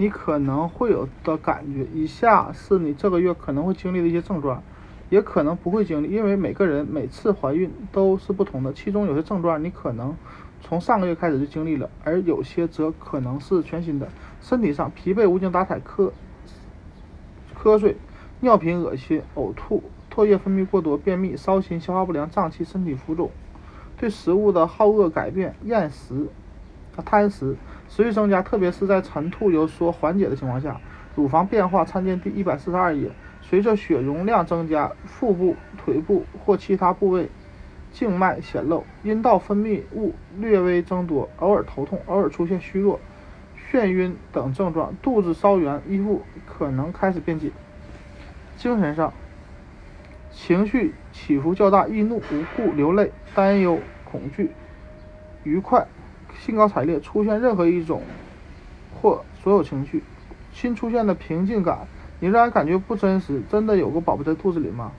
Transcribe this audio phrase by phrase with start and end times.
[0.00, 1.86] 你可能会有的感觉。
[1.92, 4.62] 以下是你这个月可能会经历的一些症状，
[5.10, 8.72] 也可能不会经历，因为每个人每次怀孕都是不同的。
[8.72, 10.16] 其中有些症状你可能
[10.62, 14.08] 从上个月开始就经历了，而有些则可能是全新的。
[14.40, 16.10] 身体上疲惫、无精打采、瞌
[17.62, 17.98] 瞌睡、
[18.40, 23.30] 尿频、恶心、呕吐、唾液分泌过多、便秘、烧心、消化不良、胀气、身体浮肿。
[23.98, 26.28] 对食物的好恶改变、厌食、
[27.04, 27.56] 贪食、
[27.88, 30.80] 食欲增加，特别是在晨吐有所缓解的情况下。
[31.16, 33.10] 乳房变化参见第一百四十二页。
[33.42, 37.28] 随着血容量增加，腹部、腿部或其他部位
[37.90, 43.00] 静脉显露，阴道分泌物略微增多，偶尔头痛，偶尔出现虚弱、
[43.72, 47.50] 眩晕等症状，肚子稍圆，衣服可能开始变紧。
[48.56, 49.12] 精神上。
[50.30, 54.52] 情绪起伏较大，易怒、无故流泪、担忧、恐惧、
[55.42, 55.88] 愉快、
[56.44, 58.02] 兴高采烈，出现任何一种
[59.00, 60.02] 或所有情绪。
[60.52, 61.86] 新出现的平静感，
[62.18, 63.40] 你让人感觉不真实。
[63.50, 64.90] 真的有个宝宝在肚子里吗？